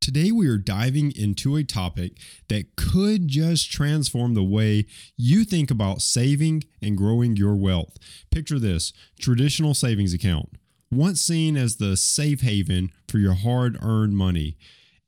[0.00, 2.16] Today, we are diving into a topic
[2.48, 4.86] that could just transform the way
[5.18, 7.98] you think about saving and growing your wealth.
[8.30, 10.56] Picture this traditional savings account,
[10.90, 14.56] once seen as the safe haven for your hard earned money,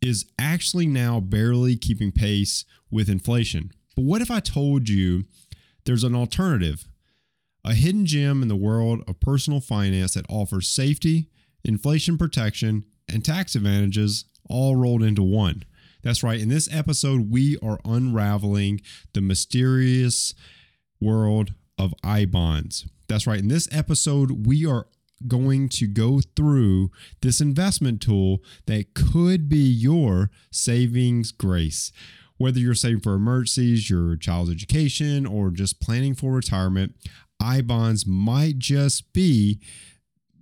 [0.02, 3.72] is actually now barely keeping pace with inflation.
[3.96, 5.24] But what if I told you
[5.86, 6.84] there's an alternative?
[7.64, 11.30] A hidden gem in the world of personal finance that offers safety,
[11.64, 15.64] inflation protection, and tax advantages all rolled into one.
[16.02, 16.40] That's right.
[16.40, 18.80] In this episode, we are unraveling
[19.12, 20.34] the mysterious
[21.00, 22.86] world of I bonds.
[23.08, 23.38] That's right.
[23.38, 24.86] In this episode, we are
[25.28, 31.92] going to go through this investment tool that could be your savings grace.
[32.38, 36.96] Whether you're saving for emergencies, your child's education, or just planning for retirement,
[37.38, 39.60] I bonds might just be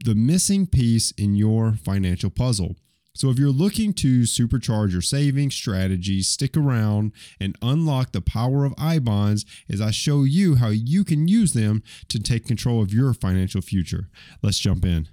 [0.05, 2.77] the missing piece in your financial puzzle.
[3.20, 8.65] So, if you're looking to supercharge your savings strategies, stick around and unlock the power
[8.65, 12.80] of I bonds as I show you how you can use them to take control
[12.80, 14.09] of your financial future.
[14.40, 15.09] Let's jump in.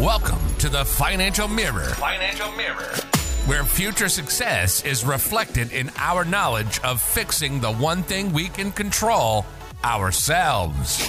[0.00, 1.90] Welcome to the Financial Mirror.
[1.90, 2.90] Financial Mirror.
[3.46, 8.72] Where future success is reflected in our knowledge of fixing the one thing we can
[8.72, 9.46] control
[9.84, 11.08] ourselves.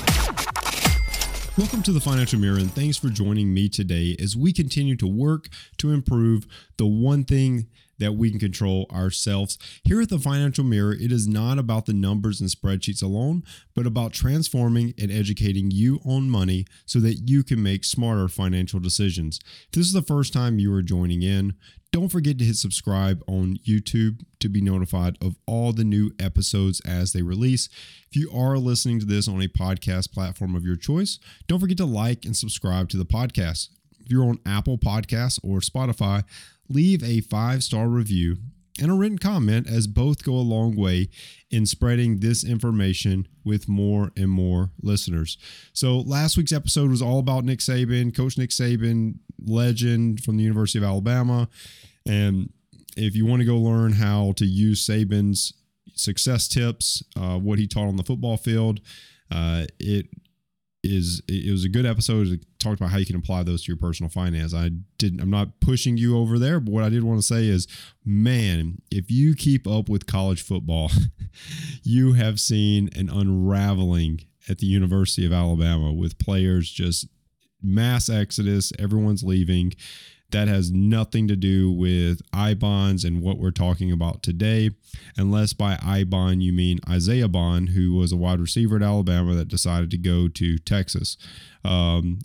[1.55, 5.05] Welcome to the Financial Mirror, and thanks for joining me today as we continue to
[5.05, 7.67] work to improve the one thing
[8.03, 9.57] that we can control ourselves.
[9.83, 13.87] Here at the Financial Mirror, it is not about the numbers and spreadsheets alone, but
[13.87, 19.39] about transforming and educating you on money so that you can make smarter financial decisions.
[19.65, 21.53] If this is the first time you are joining in,
[21.93, 26.81] don't forget to hit subscribe on YouTube to be notified of all the new episodes
[26.81, 27.69] as they release.
[28.09, 31.77] If you are listening to this on a podcast platform of your choice, don't forget
[31.77, 33.69] to like and subscribe to the podcast.
[33.99, 36.23] If you're on Apple Podcasts or Spotify,
[36.69, 38.37] leave a five star review
[38.79, 41.09] and a written comment as both go a long way
[41.51, 45.37] in spreading this information with more and more listeners.
[45.73, 50.43] So, last week's episode was all about Nick Saban, Coach Nick Saban, legend from the
[50.43, 51.49] University of Alabama.
[52.05, 52.51] And
[52.97, 55.53] if you want to go learn how to use Saban's
[55.95, 58.79] success tips, uh, what he taught on the football field,
[59.31, 60.07] uh, it
[60.83, 62.27] is it was a good episode.
[62.27, 64.53] It talked about how you can apply those to your personal finance.
[64.53, 65.21] I didn't.
[65.21, 67.67] I'm not pushing you over there, but what I did want to say is,
[68.05, 70.91] man, if you keep up with college football,
[71.83, 77.07] you have seen an unraveling at the University of Alabama with players just
[77.61, 78.73] mass exodus.
[78.77, 79.73] Everyone's leaving
[80.33, 84.71] that has nothing to do with I bonds and what we're talking about today,
[85.15, 89.33] unless by I bond you mean Isaiah Bond, who was a wide receiver at Alabama
[89.35, 91.17] that decided to go to Texas.
[91.63, 92.19] Um,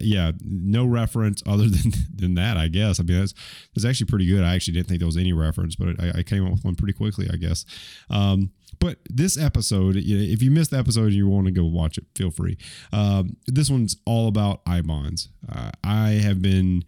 [0.00, 3.00] yeah, no reference other than than that, I guess.
[3.00, 3.34] I mean, that's
[3.74, 4.42] that's actually pretty good.
[4.42, 6.74] I actually didn't think there was any reference, but I, I came up with one
[6.74, 7.64] pretty quickly, I guess.
[8.08, 11.98] Um, but this episode, if you missed the episode and you want to go watch
[11.98, 12.56] it, feel free.
[12.92, 15.28] Um, this one's all about I bonds.
[15.50, 16.84] Uh, I have been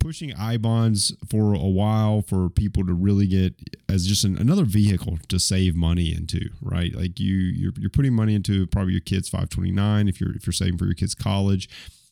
[0.00, 3.54] pushing I bonds for a while for people to really get
[3.88, 6.92] as just an, another vehicle to save money into, right?
[6.94, 10.54] Like you, you're, you're putting money into probably your kids 529 if you're if you're
[10.54, 11.68] saving for your kids college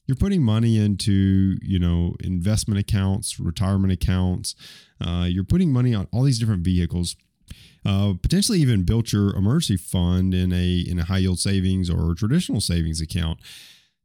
[0.08, 4.56] you're putting money into you know investment accounts retirement accounts.
[5.00, 7.14] Uh, you're putting money on all these different vehicles.
[7.86, 12.14] Uh, potentially even built your emergency fund in a in a high yield savings or
[12.14, 13.38] traditional savings account.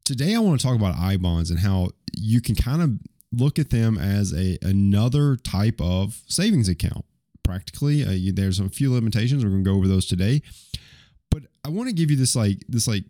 [0.05, 2.91] Today i want to talk about i bonds and how you can kind of
[3.31, 7.05] look at them as a another type of savings account.
[7.43, 9.43] Practically uh, you, there's a few limitations.
[9.43, 10.41] We're going to go over those today.
[11.31, 13.05] But i want to give you this like this like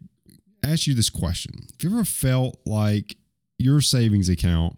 [0.64, 1.68] ask you this question.
[1.82, 3.18] Have you ever felt like
[3.58, 4.78] your savings account,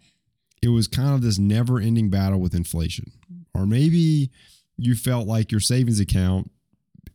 [0.61, 3.11] it was kind of this never ending battle with inflation?
[3.53, 4.31] Or maybe
[4.77, 6.51] you felt like your savings account,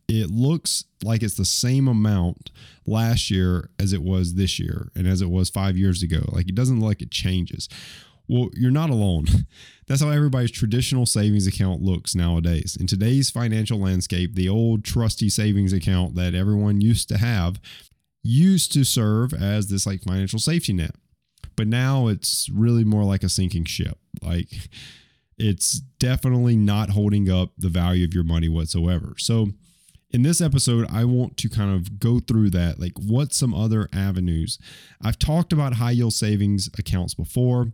[0.07, 2.51] it looks like it's the same amount
[2.85, 6.21] last year as it was this year and as it was five years ago.
[6.27, 7.69] Like it doesn't look like it changes.
[8.27, 9.25] Well, you're not alone.
[9.87, 12.77] That's how everybody's traditional savings account looks nowadays.
[12.79, 17.59] In today's financial landscape, the old trusty savings account that everyone used to have
[18.23, 20.95] used to serve as this like financial safety net.
[21.55, 23.97] But now it's really more like a sinking ship.
[24.21, 24.69] Like
[25.37, 29.13] it's definitely not holding up the value of your money whatsoever.
[29.17, 29.49] So
[30.13, 32.79] in this episode, I want to kind of go through that.
[32.79, 34.59] Like, what some other avenues?
[35.01, 37.71] I've talked about high yield savings accounts before,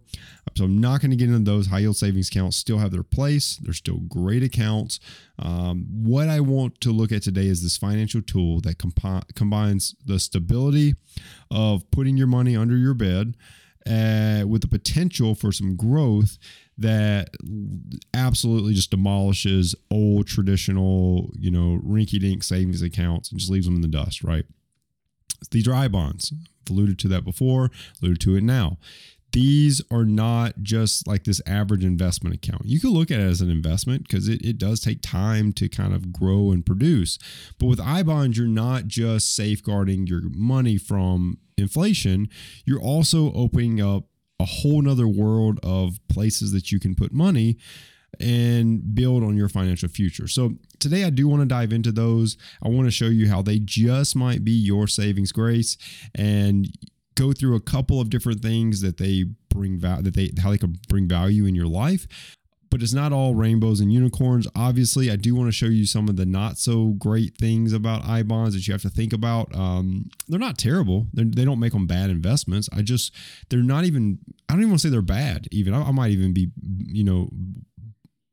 [0.56, 1.68] so I'm not going to get into those.
[1.68, 5.00] High yield savings accounts still have their place, they're still great accounts.
[5.40, 8.78] Um, what I want to look at today is this financial tool that
[9.36, 10.96] combines the stability
[11.50, 13.36] of putting your money under your bed
[13.88, 16.38] uh, with the potential for some growth
[16.78, 17.30] that
[18.14, 23.76] absolutely just demolishes old traditional, you know, rinky dink savings accounts and just leaves them
[23.76, 24.46] in the dust, right?
[25.52, 26.32] These are I bonds.
[26.34, 27.72] I've alluded to that before,
[28.02, 28.78] alluded to it now.
[29.34, 32.66] These are not just like this average investment account.
[32.66, 35.68] You can look at it as an investment because it, it does take time to
[35.68, 37.20] kind of grow and produce.
[37.60, 42.30] But with I bonds, you're not just safeguarding your money from inflation,
[42.66, 44.06] you're also opening up
[44.40, 47.58] a whole nother world of places that you can put money
[48.20, 50.28] and build on your financial future.
[50.28, 52.38] So today I do want to dive into those.
[52.64, 55.78] I want to show you how they just might be your savings grace
[56.16, 56.68] and
[57.16, 60.58] go through a couple of different things that they bring value that they how they
[60.58, 62.08] can bring value in your life
[62.70, 64.48] but it's not all rainbows and unicorns.
[64.56, 68.06] Obviously, I do want to show you some of the not so great things about
[68.06, 69.56] I bonds that you have to think about.
[69.56, 71.08] Um, they're not terrible.
[71.14, 72.70] They're, they do not make them bad investments.
[72.74, 73.14] I just
[73.50, 74.20] they're not even.
[74.50, 75.48] I don't even want to say they're bad.
[75.52, 77.30] Even I, I might even be you know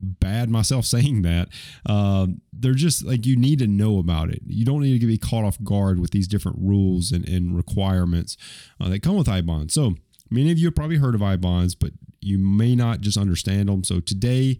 [0.05, 1.49] bad myself saying that.
[1.85, 4.41] Uh, they're just like you need to know about it.
[4.45, 8.37] You don't need to be caught off guard with these different rules and, and requirements
[8.79, 9.73] uh, that come with I bonds.
[9.73, 9.95] So
[10.29, 11.91] many of you have probably heard of I bonds, but
[12.25, 13.83] you may not just understand them.
[13.83, 14.59] So today,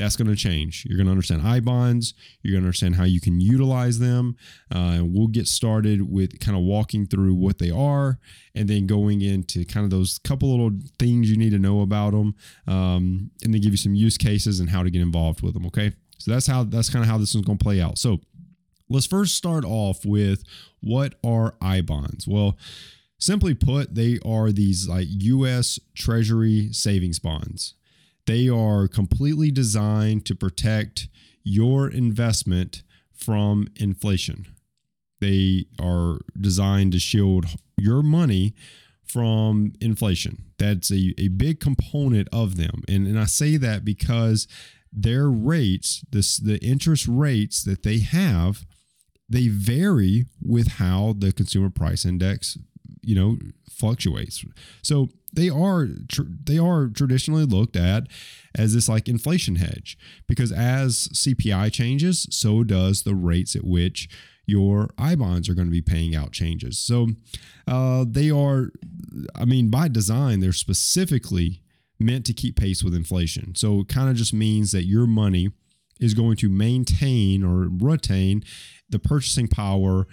[0.00, 0.86] that's going to change.
[0.86, 2.14] You're going to understand I bonds.
[2.42, 4.36] You're going to understand how you can utilize them.
[4.74, 8.18] Uh, and we'll get started with kind of walking through what they are
[8.54, 12.12] and then going into kind of those couple little things you need to know about
[12.12, 12.34] them
[12.66, 15.66] um, and then give you some use cases and how to get involved with them.
[15.66, 15.92] Okay.
[16.18, 17.98] So that's how, that's kind of how this is going to play out.
[17.98, 18.20] So
[18.88, 20.44] let's first start off with
[20.80, 22.26] what are I bonds?
[22.26, 22.56] Well,
[23.20, 27.74] Simply put, they are these like US Treasury savings bonds.
[28.26, 31.08] They are completely designed to protect
[31.44, 32.82] your investment
[33.12, 34.46] from inflation.
[35.20, 37.44] They are designed to shield
[37.76, 38.54] your money
[39.04, 40.44] from inflation.
[40.58, 42.82] That's a, a big component of them.
[42.88, 44.48] And, and I say that because
[44.92, 48.64] their rates, this the interest rates that they have,
[49.28, 52.56] they vary with how the consumer price index
[53.02, 53.38] you know
[53.70, 54.44] fluctuates.
[54.82, 58.06] So they are tr- they are traditionally looked at
[58.54, 59.96] as this like inflation hedge
[60.28, 64.08] because as CPI changes, so does the rates at which
[64.46, 66.78] your I bonds are going to be paying out changes.
[66.78, 67.08] So
[67.68, 68.70] uh, they are,
[69.34, 71.62] I mean, by design, they're specifically
[72.00, 73.54] meant to keep pace with inflation.
[73.54, 75.50] So it kind of just means that your money
[76.00, 78.42] is going to maintain or retain
[78.88, 80.06] the purchasing power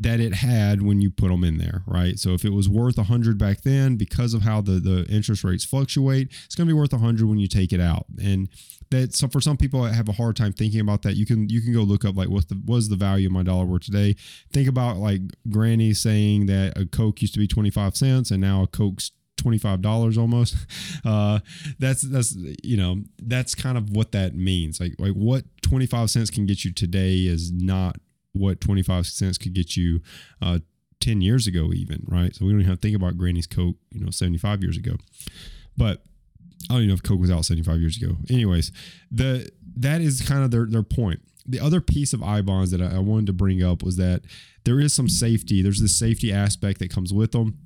[0.00, 2.18] that it had when you put them in there, right?
[2.18, 5.64] So if it was worth 100 back then, because of how the, the interest rates
[5.64, 8.06] fluctuate, it's going to be worth 100 when you take it out.
[8.22, 8.48] And
[8.90, 11.16] that so for some people that have a hard time thinking about that.
[11.16, 13.42] You can you can go look up like what the was the value of my
[13.42, 14.16] dollar worth today.
[14.52, 18.62] Think about like Granny saying that a Coke used to be 25 cents and now
[18.62, 20.56] a Coke's $25 almost
[21.04, 21.38] uh
[21.78, 26.28] that's that's you know that's kind of what that means like like what 25 cents
[26.28, 27.98] can get you today is not
[28.32, 30.00] what 25 cents could get you
[30.40, 30.58] uh,
[31.00, 32.34] 10 years ago, even, right?
[32.34, 34.96] So we don't even have to think about Granny's Coke, you know, 75 years ago.
[35.76, 36.02] But
[36.68, 38.16] I don't even know if Coke was out 75 years ago.
[38.28, 38.72] Anyways,
[39.10, 41.20] the that is kind of their, their point.
[41.46, 44.22] The other piece of I bonds that I, I wanted to bring up was that
[44.64, 45.62] there is some safety.
[45.62, 47.58] There's this safety aspect that comes with them.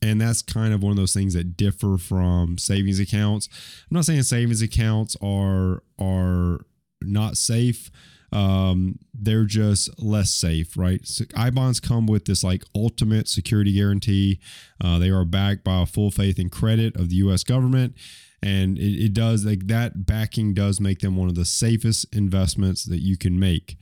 [0.00, 3.48] And that's kind of one of those things that differ from savings accounts.
[3.90, 6.60] I'm not saying savings accounts are are
[7.02, 7.90] not safe
[8.34, 11.06] um, they're just less safe, right?
[11.06, 14.40] So I bonds come with this like ultimate security guarantee.
[14.82, 17.44] Uh, they are backed by a full faith and credit of the U.S.
[17.44, 17.94] government,
[18.42, 22.84] and it, it does like that backing does make them one of the safest investments
[22.84, 23.76] that you can make.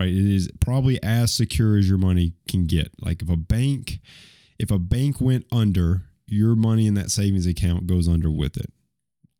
[0.00, 0.08] Right?
[0.08, 2.92] It is probably as secure as your money can get.
[3.00, 3.98] Like if a bank,
[4.58, 8.72] if a bank went under, your money in that savings account goes under with it.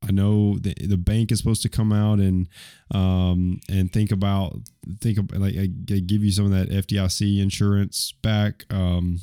[0.07, 2.49] I know the, the bank is supposed to come out and
[2.93, 4.57] um, and think about
[5.00, 5.55] think of, like
[5.87, 8.64] give you some of that FDIC insurance back.
[8.71, 9.21] Um,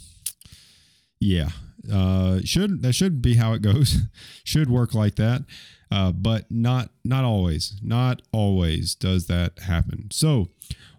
[1.19, 1.49] yeah,
[1.91, 4.01] uh, should that should be how it goes.
[4.43, 5.43] should work like that,
[5.91, 7.79] uh, but not not always.
[7.81, 10.09] Not always does that happen.
[10.11, 10.49] So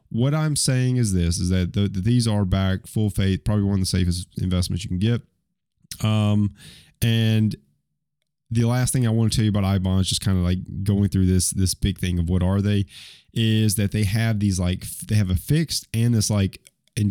[0.08, 3.74] what I'm saying is this: is that the, these are back full faith, probably one
[3.74, 5.22] of the safest investments you can get.
[6.02, 6.54] Um,
[7.02, 7.54] and
[8.50, 10.58] the last thing I want to tell you about I bonds, just kind of like
[10.84, 12.86] going through this this big thing of what are they,
[13.32, 16.60] is that they have these like they have a fixed and this like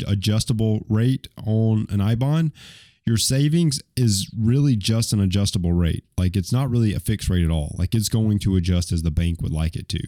[0.07, 2.51] adjustable rate on an I bond.
[3.05, 6.03] Your savings is really just an adjustable rate.
[6.17, 7.75] Like it's not really a fixed rate at all.
[7.77, 10.01] Like it's going to adjust as the bank would like it to.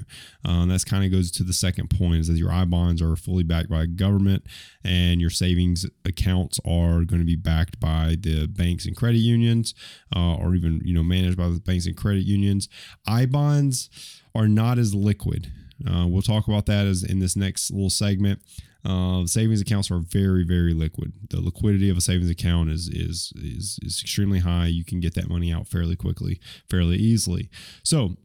[0.44, 3.16] Um, that's kind of goes to the second point is that your I bonds are
[3.16, 4.48] fully backed by government
[4.84, 9.75] and your savings accounts are going to be backed by the banks and credit unions
[10.16, 12.68] uh, or even, you know, managed by the banks and credit unions.
[13.06, 13.92] I bonds
[14.34, 15.51] are not as liquid.
[15.88, 18.42] Uh, we'll talk about that as in this next little segment.
[18.86, 21.13] Uh, savings accounts are very, very liquid.
[21.29, 24.67] The liquidity of a savings account is, is is is extremely high.
[24.67, 27.50] You can get that money out fairly quickly, fairly easily.
[27.84, 28.15] So,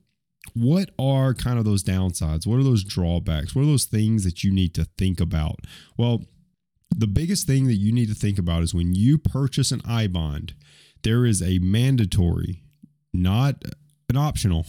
[0.54, 2.46] what are kind of those downsides?
[2.46, 3.54] What are those drawbacks?
[3.54, 5.60] What are those things that you need to think about?
[5.96, 6.22] Well,
[6.94, 10.06] the biggest thing that you need to think about is when you purchase an I
[10.06, 10.54] bond,
[11.02, 12.62] there is a mandatory,
[13.12, 13.62] not
[14.08, 14.66] an optional,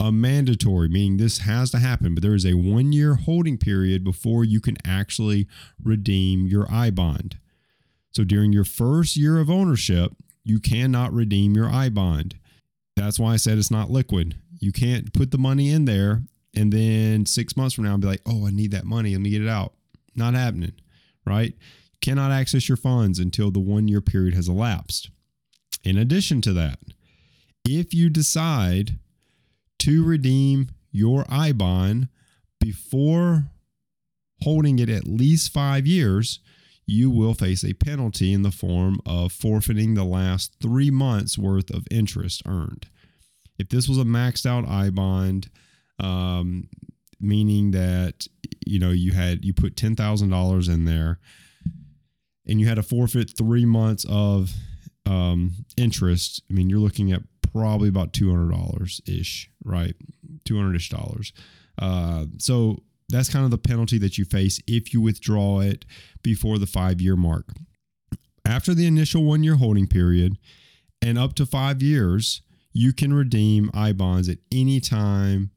[0.00, 4.04] a mandatory, meaning this has to happen, but there is a one year holding period
[4.04, 5.48] before you can actually
[5.82, 7.38] redeem your I bond.
[8.12, 10.12] So during your first year of ownership,
[10.44, 12.36] you cannot redeem your I bond.
[12.96, 14.36] That's why I said it's not liquid.
[14.60, 16.22] You can't put the money in there
[16.54, 19.12] and then six months from now be like, oh, I need that money.
[19.12, 19.74] Let me get it out.
[20.14, 20.72] Not happening,
[21.24, 21.54] right?
[22.00, 25.10] Cannot access your funds until the one year period has elapsed.
[25.84, 26.78] In addition to that,
[27.64, 28.98] if you decide
[29.88, 32.08] to redeem your I bond
[32.60, 33.46] before
[34.42, 36.40] holding it at least five years,
[36.86, 41.70] you will face a penalty in the form of forfeiting the last three months worth
[41.70, 42.86] of interest earned.
[43.58, 45.48] If this was a maxed out I bond,
[45.98, 46.68] um,
[47.18, 48.26] meaning that
[48.66, 51.18] you know you had you put ten thousand dollars in there,
[52.46, 54.52] and you had to forfeit three months of
[55.06, 56.42] um, interest.
[56.50, 59.94] I mean, you're looking at probably about two hundred dollars ish, right?
[60.44, 61.32] Two hundred ish dollars.
[61.80, 65.84] Uh, so that's kind of the penalty that you face if you withdraw it
[66.22, 67.46] before the five year mark.
[68.44, 70.38] After the initial one year holding period
[71.02, 75.50] and up to five years, you can redeem I bonds at any time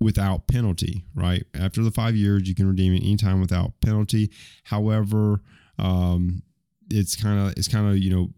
[0.00, 1.44] without penalty, right?
[1.58, 4.30] After the five years, you can redeem it anytime without penalty.
[4.64, 5.42] However,
[5.78, 6.42] um,
[6.90, 8.30] it's kind of it's kind of you know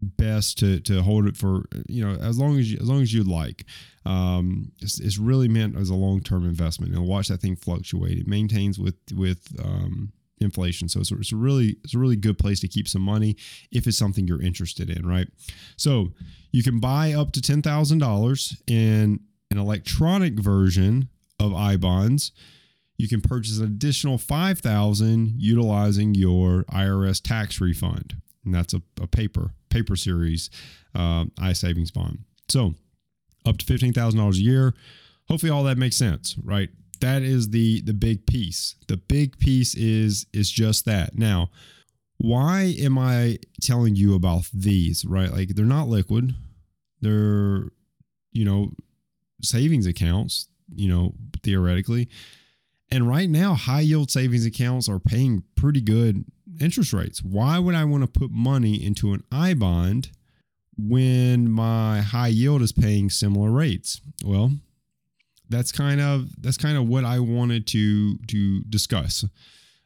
[0.00, 3.12] best to to hold it for you know as long as you, as long as
[3.12, 3.64] you'd like.
[4.04, 6.94] Um, it's, it's really meant as a long term investment.
[6.94, 8.18] And watch that thing fluctuate.
[8.18, 12.38] It maintains with with um, inflation, so it's, it's a really it's a really good
[12.38, 13.36] place to keep some money
[13.70, 15.28] if it's something you're interested in, right?
[15.76, 16.12] So
[16.52, 21.08] you can buy up to ten thousand dollars in an electronic version
[21.40, 22.32] of I bonds.
[22.96, 28.16] You can purchase an additional five thousand utilizing your IRS tax refund
[28.48, 30.48] and that's a, a paper paper series
[30.94, 32.20] uh, I savings bond.
[32.48, 32.74] So
[33.46, 34.74] up to fifteen thousand dollars a year.
[35.28, 36.70] Hopefully, all that makes sense, right?
[37.00, 38.74] That is the the big piece.
[38.88, 41.16] The big piece is is just that.
[41.16, 41.50] Now,
[42.16, 45.04] why am I telling you about these?
[45.04, 46.34] Right, like they're not liquid.
[47.02, 47.68] They're
[48.32, 48.72] you know
[49.42, 50.48] savings accounts.
[50.74, 52.08] You know theoretically.
[52.90, 56.24] And right now, high yield savings accounts are paying pretty good
[56.60, 57.22] interest rates.
[57.22, 60.10] Why would I want to put money into an I bond
[60.76, 64.00] when my high yield is paying similar rates?
[64.24, 64.52] Well,
[65.48, 69.24] that's kind of that's kind of what I wanted to to discuss.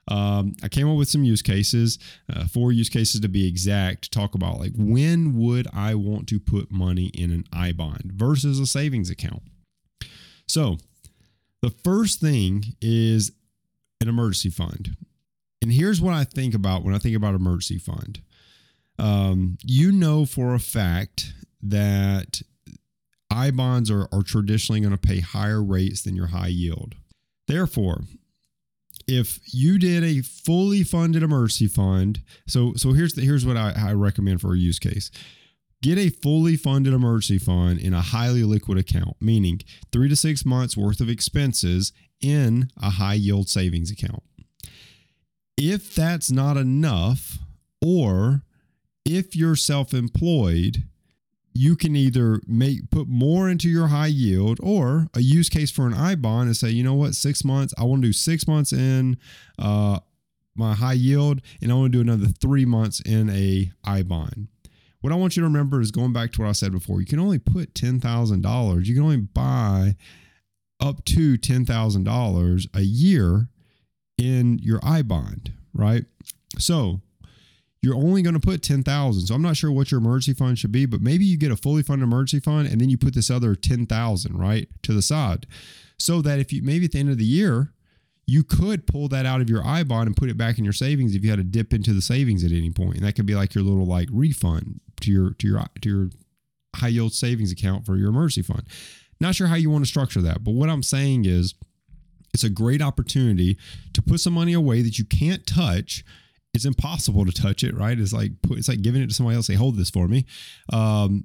[0.09, 1.99] Um, I came up with some use cases,
[2.33, 6.29] uh, four use cases to be exact, to talk about like when would I want
[6.29, 9.43] to put money in an I bond versus a savings account.
[10.49, 10.79] So,
[11.61, 13.31] the first thing is
[14.01, 14.97] an emergency fund.
[15.63, 18.21] And here's what I think about when I think about emergency fund.
[18.99, 22.43] Um, you know for a fact that
[23.31, 26.97] I bonds are, are traditionally going to pay higher rates than your high yield.
[27.47, 28.03] Therefore,
[29.07, 33.73] if you did a fully funded emergency fund, so so here's the, here's what I,
[33.77, 35.11] I recommend for a use case.
[35.81, 40.45] Get a fully funded emergency fund in a highly liquid account, meaning three to six
[40.45, 44.23] months worth of expenses in a high yield savings account
[45.57, 47.39] if that's not enough,
[47.85, 48.43] or
[49.05, 50.85] if you're self employed,
[51.55, 55.87] you can either make put more into your high yield or a use case for
[55.87, 58.47] an I bond and say, you know what, six months, I want to do six
[58.47, 59.19] months in
[59.59, 59.99] uh,
[60.55, 64.49] my high yield and I want to do another three months in a I bond.
[65.01, 67.07] What I want you to remember is going back to what I said before, you
[67.07, 69.97] can only put $10,000, you can only buy
[70.81, 73.49] up to $10,000 a year
[74.19, 76.05] in your I bond, right?
[76.59, 77.01] So
[77.83, 79.27] you're only going to put 10,000.
[79.27, 81.57] So I'm not sure what your emergency fund should be, but maybe you get a
[81.57, 85.47] fully funded emergency fund and then you put this other 10,000, right, to the side.
[85.99, 87.73] So that if you maybe at the end of the year,
[88.27, 90.73] you could pull that out of your I bond and put it back in your
[90.73, 92.97] savings if you had to dip into the savings at any point.
[92.97, 96.11] And that could be like your little like refund to your to your to your
[96.77, 98.63] high yield savings account for your emergency fund.
[99.21, 101.55] Not sure how you want to structure that, but what I'm saying is
[102.33, 103.59] it's a great opportunity
[103.93, 106.05] to put some money away that you can't touch.
[106.55, 107.99] It's impossible to touch it, right?
[107.99, 109.47] It's like it's like giving it to somebody else.
[109.47, 110.27] Say, hold this for me.
[110.73, 111.25] Um,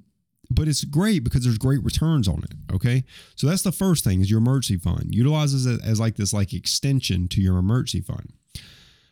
[0.50, 2.74] but it's great because there's great returns on it.
[2.74, 3.04] Okay,
[3.36, 6.54] so that's the first thing is your emergency fund utilizes it as like this like
[6.54, 8.32] extension to your emergency fund.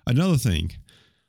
[0.06, 0.72] Another thing,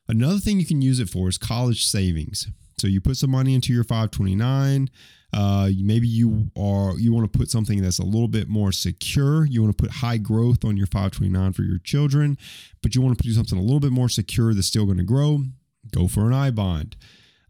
[0.07, 2.47] another thing you can use it for is college savings.
[2.79, 4.89] So you put some money into your 529.
[5.33, 9.45] Uh, maybe you are you want to put something that's a little bit more secure.
[9.45, 12.37] You want to put high growth on your 529 for your children,
[12.81, 15.03] but you want to do something a little bit more secure that's still going to
[15.03, 15.43] grow.
[15.91, 16.95] Go for an I bond.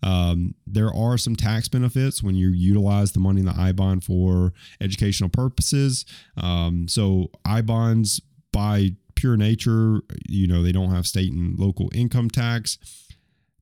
[0.04, 4.04] Um, there are some tax benefits when you utilize the money in the I bond
[4.04, 6.06] for educational purposes.
[6.36, 11.90] Um, so I bonds by pure nature, you know, they don't have state and local
[11.94, 12.78] income tax.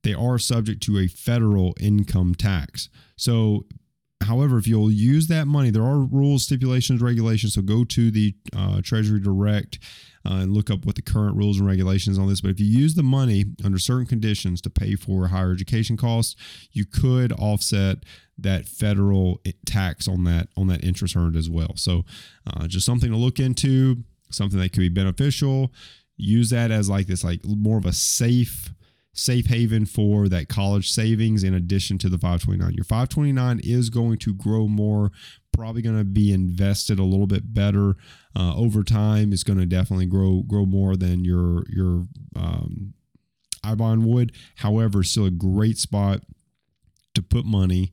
[0.06, 2.88] They are subject to a federal income tax.
[3.16, 3.66] So
[4.22, 7.54] However, if you'll use that money, there are rules, stipulations, regulations.
[7.54, 9.78] So go to the uh, TreasuryDirect
[10.24, 12.40] uh, and look up what the current rules and regulations on this.
[12.40, 16.34] But if you use the money under certain conditions to pay for higher education costs,
[16.72, 17.98] you could offset
[18.38, 21.76] that federal tax on that on that interest earned as well.
[21.76, 22.04] So
[22.46, 23.98] uh, just something to look into,
[24.30, 25.72] something that could be beneficial.
[26.16, 28.70] Use that as like this, like more of a safe
[29.16, 32.74] safe haven for that college savings in addition to the 529.
[32.74, 35.10] Your 529 is going to grow more,
[35.52, 37.96] probably going to be invested a little bit better
[38.36, 39.32] uh, over time.
[39.32, 42.06] It's going to definitely grow grow more than your your
[42.36, 42.94] um,
[43.64, 44.32] iBond would.
[44.56, 46.20] However, still a great spot
[47.14, 47.92] to put money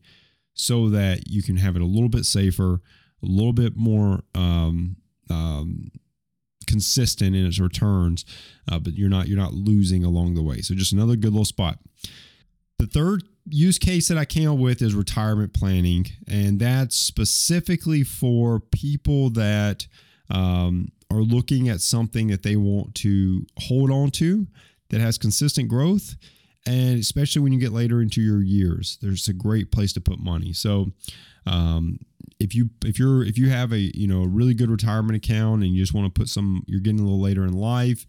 [0.54, 2.82] so that you can have it a little bit safer,
[3.24, 4.98] a little bit more um,
[5.30, 5.90] um,
[6.66, 8.26] consistent in its returns,
[8.72, 10.62] uh, but you're not you're not losing along the way.
[10.62, 11.80] So just another good little spot.
[12.80, 18.04] The third use case that I came up with is retirement planning, and that's specifically
[18.04, 19.88] for people that
[20.30, 24.48] um, are looking at something that they want to hold on to
[24.90, 26.16] that has consistent growth
[26.66, 30.20] and especially when you get later into your years there's a great place to put
[30.20, 30.92] money so
[31.46, 32.00] um,
[32.44, 35.64] if you if you're if you have a you know a really good retirement account
[35.64, 38.06] and you just want to put some you're getting a little later in life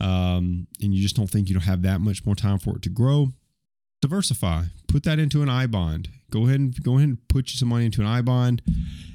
[0.00, 2.82] um, and you just don't think you don't have that much more time for it
[2.82, 3.32] to grow
[4.00, 4.64] diversify.
[4.86, 6.08] Put that into an i bond.
[6.30, 8.62] Go ahead and go ahead and put some money into an i bond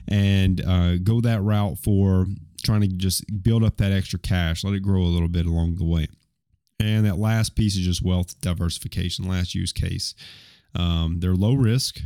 [0.08, 2.28] and uh, go that route for
[2.64, 5.76] trying to just build up that extra cash let it grow a little bit along
[5.76, 6.08] the way.
[6.80, 10.16] And that last piece is just wealth diversification last use case.
[10.76, 12.00] Um, they're low risk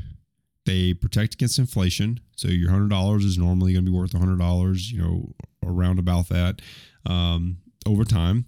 [0.68, 2.20] they protect against inflation.
[2.36, 5.34] So your hundred dollars is normally going to be worth hundred dollars, you know,
[5.66, 6.62] around about that
[7.06, 8.46] um, over time.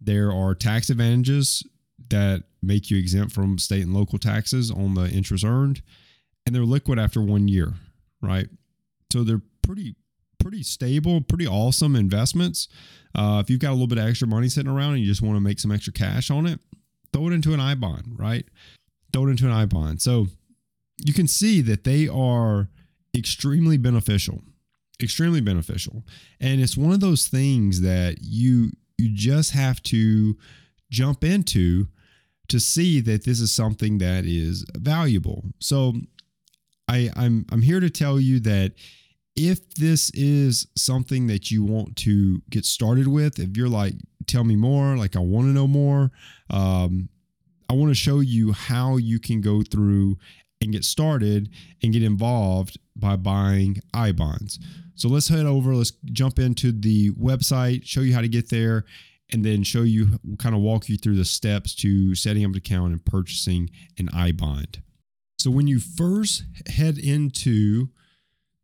[0.00, 1.62] There are tax advantages
[2.08, 5.82] that make you exempt from state and local taxes on the interest earned,
[6.46, 7.74] and they're liquid after one year,
[8.22, 8.48] right?
[9.12, 9.96] So they're pretty
[10.38, 12.68] pretty stable, pretty awesome investments.
[13.16, 15.22] Uh, if you've got a little bit of extra money sitting around and you just
[15.22, 16.60] want to make some extra cash on it,
[17.12, 18.44] throw it into an I bond, right?
[19.12, 20.00] Throw it into an I bond.
[20.00, 20.28] So
[20.98, 22.68] you can see that they are
[23.14, 24.42] extremely beneficial
[25.02, 26.04] extremely beneficial.
[26.40, 30.36] And it's one of those things that you you just have to
[30.90, 31.88] jump into
[32.48, 35.44] to see that this is something that is valuable.
[35.60, 35.94] So
[36.88, 38.72] i i'm i'm here to tell you that
[39.34, 43.94] if this is something that you want to get started with if you're like
[44.28, 46.12] tell me more like i want to know more
[46.50, 47.08] um,
[47.68, 50.18] I want to show you how you can go through
[50.60, 51.50] and get started
[51.82, 54.58] and get involved by buying I bonds.
[54.94, 58.84] So let's head over, let's jump into the website, show you how to get there,
[59.32, 62.56] and then show you kind of walk you through the steps to setting up an
[62.56, 64.82] account and purchasing an I bond.
[65.38, 67.88] So when you first head into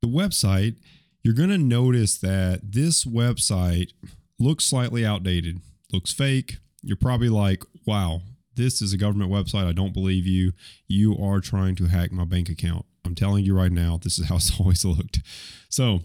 [0.01, 0.77] the website,
[1.23, 3.93] you're going to notice that this website
[4.39, 5.61] looks slightly outdated,
[5.93, 6.59] looks fake.
[6.83, 8.23] You're probably like, wow,
[8.55, 9.67] this is a government website.
[9.67, 10.53] I don't believe you.
[10.87, 12.87] You are trying to hack my bank account.
[13.05, 15.21] I'm telling you right now, this is how it's always looked.
[15.69, 16.01] So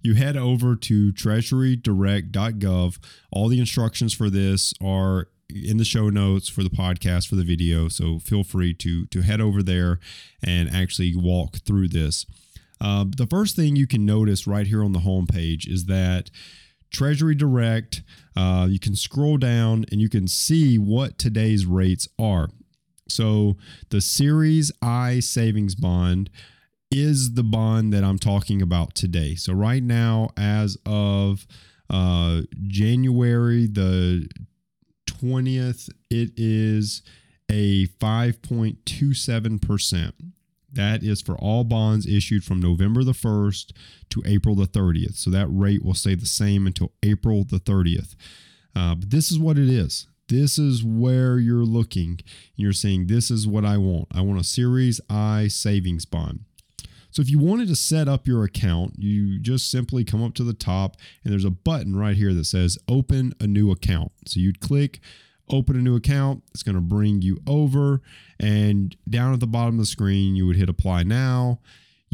[0.00, 2.98] you head over to treasurydirect.gov.
[3.30, 7.44] All the instructions for this are in the show notes for the podcast for the
[7.44, 10.00] video so feel free to to head over there
[10.42, 12.24] and actually walk through this
[12.80, 16.30] uh, the first thing you can notice right here on the homepage is that
[16.92, 18.02] TreasuryDirect.
[18.36, 22.48] Uh, you can scroll down and you can see what today's rates are.
[23.08, 23.56] So
[23.90, 26.30] the Series I savings bond
[26.90, 29.34] is the bond that I'm talking about today.
[29.34, 31.46] So right now, as of
[31.90, 34.26] Uh, January the
[35.06, 37.02] 20th, it is
[37.50, 40.12] a 5.27%.
[40.72, 43.72] That is for all bonds issued from November the 1st
[44.10, 45.16] to April the 30th.
[45.16, 48.14] So that rate will stay the same until April the 30th.
[48.74, 50.06] Uh, but this is what it is.
[50.28, 52.20] This is where you're looking.
[52.56, 54.08] You're saying, This is what I want.
[54.14, 56.40] I want a Series I savings bond.
[57.10, 60.44] So if you wanted to set up your account, you just simply come up to
[60.44, 64.12] the top and there's a button right here that says open a new account.
[64.26, 65.00] So you'd click
[65.50, 66.42] open a new account.
[66.52, 68.00] It's going to bring you over
[68.40, 71.60] and down at the bottom of the screen, you would hit apply now.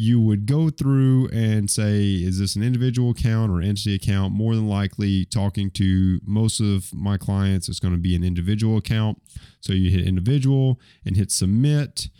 [0.00, 4.32] You would go through and say, is this an individual account or entity account?
[4.32, 8.76] More than likely, talking to most of my clients, it's going to be an individual
[8.76, 9.20] account.
[9.60, 12.10] So you hit individual and hit submit,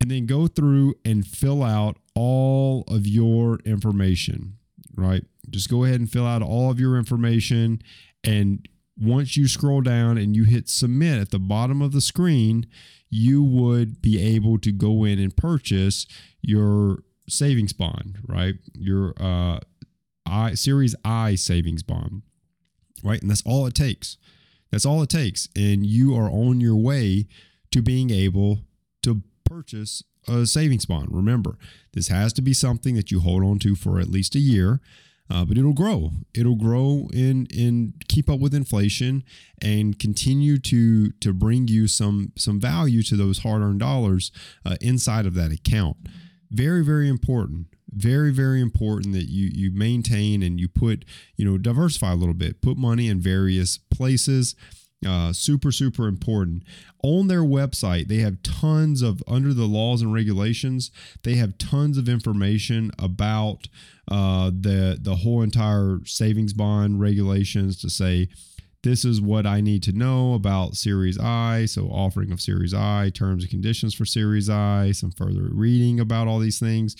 [0.00, 4.56] and then go through and fill out all of your information,
[4.96, 5.24] right?
[5.48, 7.82] Just go ahead and fill out all of your information.
[8.24, 8.66] And
[9.00, 12.66] once you scroll down and you hit submit at the bottom of the screen,
[13.10, 16.06] you would be able to go in and purchase
[16.40, 18.54] your savings bond, right?
[18.74, 19.60] Your uh,
[20.26, 22.22] I Series I savings bond,
[23.02, 23.20] right?
[23.20, 24.16] And that's all it takes.
[24.70, 27.26] That's all it takes, and you are on your way
[27.72, 28.60] to being able
[29.02, 31.08] to purchase a savings bond.
[31.10, 31.58] Remember,
[31.92, 34.80] this has to be something that you hold on to for at least a year.
[35.32, 36.10] Uh, but it'll grow.
[36.34, 39.24] It'll grow and and keep up with inflation
[39.62, 44.30] and continue to to bring you some some value to those hard earned dollars
[44.66, 45.96] uh, inside of that account.
[46.50, 47.68] Very very important.
[47.90, 52.34] Very very important that you you maintain and you put you know diversify a little
[52.34, 52.60] bit.
[52.60, 54.54] Put money in various places.
[55.06, 56.62] Uh, super, super important.
[57.02, 60.90] On their website, they have tons of, under the laws and regulations,
[61.24, 63.68] they have tons of information about
[64.08, 68.28] uh, the the whole entire savings bond regulations to say
[68.82, 71.66] this is what I need to know about Series I.
[71.66, 76.26] So, offering of Series I, terms and conditions for Series I, some further reading about
[76.26, 76.96] all these things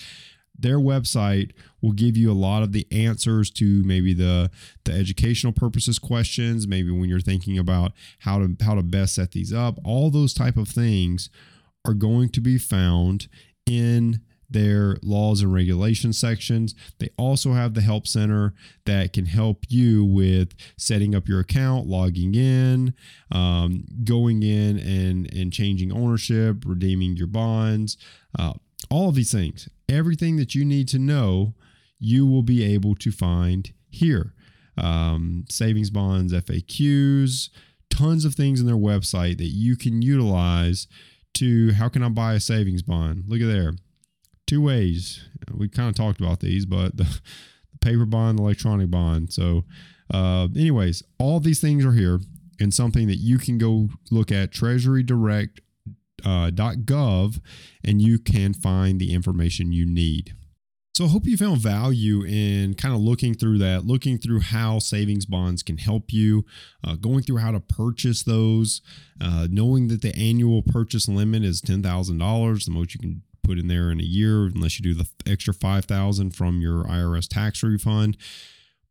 [0.57, 4.51] their website will give you a lot of the answers to maybe the
[4.85, 9.31] the educational purposes questions maybe when you're thinking about how to how to best set
[9.31, 11.29] these up all those type of things
[11.85, 13.27] are going to be found
[13.65, 14.21] in
[14.53, 16.75] their laws and regulations sections.
[16.99, 18.53] They also have the help center
[18.85, 22.93] that can help you with setting up your account, logging in,
[23.31, 27.97] um, going in and and changing ownership, redeeming your bonds,
[28.37, 28.53] uh,
[28.89, 29.67] all of these things.
[29.93, 31.53] Everything that you need to know,
[31.99, 34.33] you will be able to find here.
[34.75, 37.49] Um, savings bonds, FAQs,
[37.91, 40.87] tons of things in their website that you can utilize
[41.35, 43.25] to how can I buy a savings bond?
[43.27, 43.73] Look at there.
[44.47, 45.27] Two ways.
[45.51, 49.31] We kind of talked about these, but the, the paper bond, the electronic bond.
[49.31, 49.65] So,
[50.11, 52.19] uh, anyways, all these things are here
[52.59, 55.59] and something that you can go look at treasurydirect.gov
[56.23, 56.51] uh,
[57.83, 60.33] and you can find the information you need.
[60.95, 64.77] So I hope you found value in kind of looking through that, looking through how
[64.77, 66.45] savings bonds can help you,
[66.83, 68.81] uh, going through how to purchase those,
[69.19, 73.23] uh, knowing that the annual purchase limit is ten thousand dollars, the most you can
[73.41, 76.83] put in there in a year, unless you do the extra five thousand from your
[76.83, 78.15] IRS tax refund.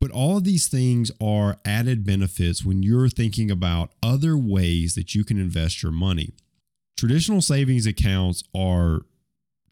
[0.01, 5.15] But all of these things are added benefits when you're thinking about other ways that
[5.15, 6.33] you can invest your money.
[7.03, 9.01] Traditional savings accounts are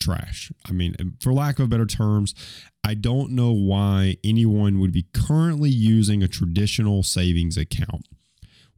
[0.01, 0.51] trash.
[0.69, 2.35] I mean, for lack of better terms,
[2.83, 8.09] I don't know why anyone would be currently using a traditional savings account.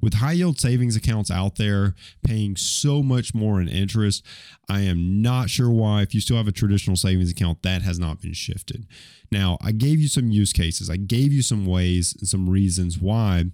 [0.03, 1.95] With high yield savings accounts out there
[2.27, 4.23] paying so much more in interest,
[4.69, 7.99] I am not sure why, if you still have a traditional savings account, that has
[7.99, 8.87] not been shifted.
[9.31, 12.99] Now, I gave you some use cases, I gave you some ways and some reasons
[12.99, 13.47] why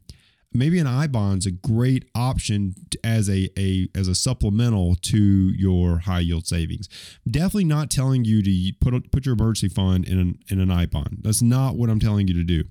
[0.53, 6.01] maybe an I bond's a great option as a, a as a supplemental to your
[6.01, 6.89] high yield savings.
[7.29, 10.87] Definitely not telling you to put put your emergency fund in an in an I
[10.87, 11.19] bond.
[11.23, 12.65] That's not what I'm telling you to do.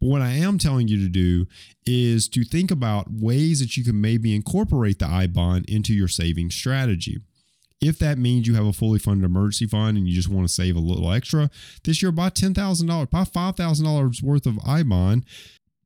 [0.00, 1.46] But what I am telling you to do
[1.86, 6.08] is to think about ways that you can maybe incorporate the I bond into your
[6.08, 7.18] savings strategy.
[7.80, 10.52] If that means you have a fully funded emergency fund and you just want to
[10.52, 11.50] save a little extra,
[11.84, 15.26] this year buy $10,000, buy $5,000 worth of I bond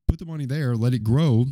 [0.09, 1.47] put the money there, let it grow,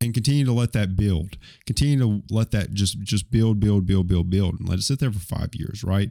[0.00, 1.36] and continue to let that build.
[1.66, 5.00] Continue to let that just just build, build, build, build, build, and let it sit
[5.00, 5.84] there for five years.
[5.84, 6.10] Right?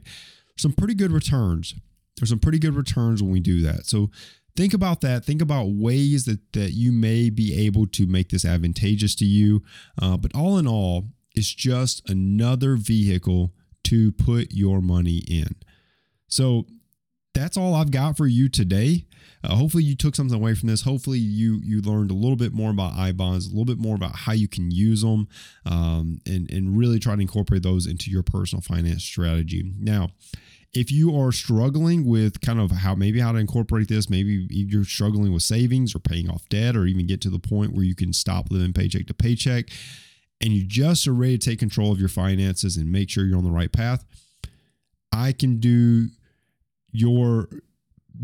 [0.56, 1.74] Some pretty good returns.
[2.16, 3.86] There's some pretty good returns when we do that.
[3.86, 4.10] So
[4.56, 5.24] think about that.
[5.24, 9.62] Think about ways that that you may be able to make this advantageous to you.
[10.00, 13.52] Uh, but all in all, it's just another vehicle
[13.84, 15.56] to put your money in.
[16.28, 16.66] So
[17.34, 19.06] that's all I've got for you today.
[19.42, 20.82] Uh, hopefully, you took something away from this.
[20.82, 23.94] Hopefully, you you learned a little bit more about I bonds, a little bit more
[23.94, 25.28] about how you can use them,
[25.64, 29.72] um, and and really try to incorporate those into your personal finance strategy.
[29.78, 30.10] Now,
[30.72, 34.84] if you are struggling with kind of how maybe how to incorporate this, maybe you're
[34.84, 37.94] struggling with savings or paying off debt, or even get to the point where you
[37.94, 39.70] can stop living paycheck to paycheck,
[40.40, 43.38] and you just are ready to take control of your finances and make sure you're
[43.38, 44.04] on the right path,
[45.12, 46.08] I can do
[46.92, 47.48] your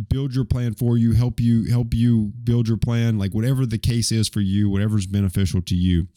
[0.09, 3.79] build your plan for you help you help you build your plan like whatever the
[3.79, 6.09] case is for you whatever's beneficial to you.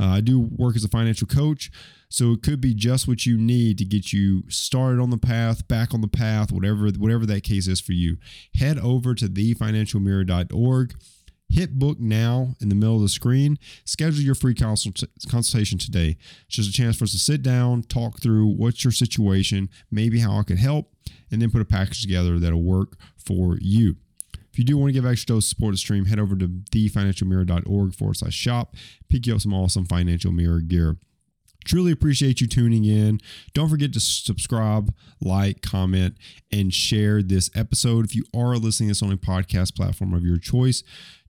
[0.00, 1.70] Uh, i do work as a financial coach
[2.10, 5.68] so it could be just what you need to get you started on the path
[5.68, 8.16] back on the path whatever whatever that case is for you.
[8.54, 10.94] Head over to thefinancialmirror.org
[11.50, 13.58] Hit book now in the middle of the screen.
[13.84, 16.16] Schedule your free consult- consultation today.
[16.46, 20.20] It's just a chance for us to sit down, talk through what's your situation, maybe
[20.20, 20.92] how I could help,
[21.30, 23.96] and then put a package together that'll work for you.
[24.52, 27.94] If you do want to give extra dose support to stream, head over to thefinancialmirror.org
[27.94, 28.74] forward slash shop.
[29.08, 30.96] Pick you up some awesome financial mirror gear.
[31.64, 33.20] Truly appreciate you tuning in.
[33.52, 36.16] Don't forget to subscribe, like, comment,
[36.50, 38.04] and share this episode.
[38.04, 40.82] If you are listening to this on a podcast platform of your choice,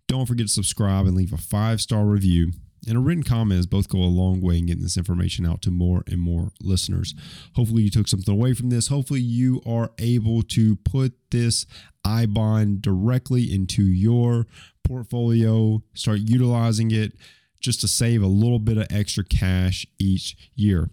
[0.09, 2.51] don't forget to subscribe and leave a five star review.
[2.87, 5.61] And a written comment as both go a long way in getting this information out
[5.63, 7.13] to more and more listeners.
[7.55, 8.87] Hopefully, you took something away from this.
[8.87, 11.65] Hopefully, you are able to put this
[12.03, 14.47] I bond directly into your
[14.83, 17.13] portfolio, start utilizing it
[17.59, 20.89] just to save a little bit of extra cash each year.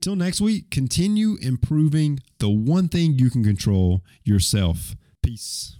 [0.00, 4.96] Till next week, continue improving the one thing you can control yourself.
[5.22, 5.76] Peace.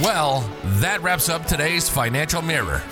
[0.00, 2.84] Well, that wraps up today's Financial Mirror.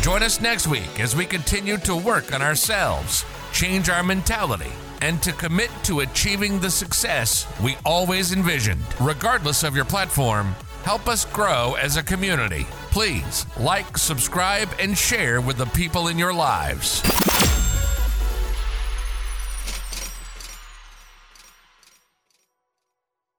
[0.00, 5.22] Join us next week as we continue to work on ourselves, change our mentality, and
[5.22, 8.80] to commit to achieving the success we always envisioned.
[8.98, 12.66] Regardless of your platform, help us grow as a community.
[12.92, 17.02] Please like, subscribe, and share with the people in your lives.